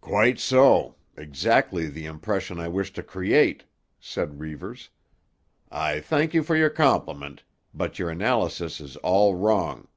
[0.00, 0.94] "Quite so.
[1.18, 3.64] Exactly the impression I wished to create,"
[4.00, 4.88] said Reivers.
[5.70, 7.42] "I thank you for your compliment,
[7.74, 9.88] but your analysis is all wrong.